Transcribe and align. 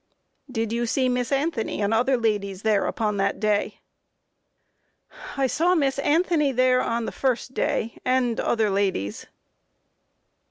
Q. 0.47 0.53
Did 0.53 0.71
you 0.73 0.87
see 0.87 1.09
Miss 1.09 1.31
Anthony 1.31 1.79
and 1.79 1.93
other 1.93 2.17
ladies 2.17 2.63
there 2.63 2.87
upon 2.87 3.17
that 3.17 3.39
day? 3.39 3.81
A. 5.37 5.41
I 5.41 5.45
saw 5.45 5.75
Miss 5.75 5.99
Anthony 5.99 6.51
there 6.51 6.81
on 6.81 7.05
the 7.05 7.11
first 7.11 7.53
day, 7.53 7.95
and 8.03 8.39
other 8.39 8.71
ladies. 8.71 9.27